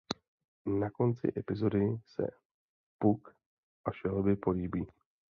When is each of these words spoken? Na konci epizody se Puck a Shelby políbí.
Na 0.79 0.89
konci 0.91 1.27
epizody 1.37 1.85
se 2.05 2.27
Puck 3.01 3.27
a 3.85 3.91
Shelby 3.91 4.35
políbí. 4.35 4.87